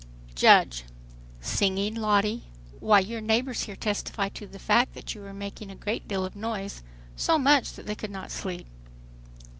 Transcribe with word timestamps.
JUDGE: 0.33 0.85
"Singing, 1.41 1.93
Lottie? 1.93 2.45
Why 2.79 2.99
your 3.01 3.21
neighbors 3.21 3.61
here 3.65 3.75
testify 3.75 4.29
to 4.29 4.47
the 4.47 4.57
fact 4.57 4.95
that 4.95 5.13
you 5.13 5.21
were 5.21 5.31
making 5.31 5.69
a 5.69 5.75
great 5.75 6.07
deal 6.07 6.25
of 6.25 6.35
noise—so 6.35 7.37
much 7.37 7.73
that 7.73 7.85
they 7.85 7.93
could 7.93 8.09
not 8.09 8.31
sleep." 8.31 8.65